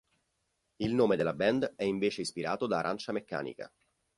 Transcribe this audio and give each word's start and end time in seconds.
Il 0.77 0.95
nome 0.95 1.15
della 1.15 1.35
band 1.35 1.75
è 1.75 1.83
invece 1.83 2.21
ispirato 2.21 2.65
da 2.65 2.79
"Arancia 2.79 3.11
Meccanica". 3.11 3.71